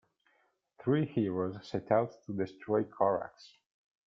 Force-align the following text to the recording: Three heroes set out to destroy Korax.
Three 0.79 1.05
heroes 1.05 1.57
set 1.61 1.91
out 1.91 2.13
to 2.25 2.33
destroy 2.35 2.85
Korax. 2.85 3.57